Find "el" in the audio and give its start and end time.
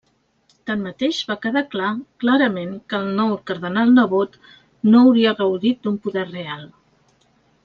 3.01-3.13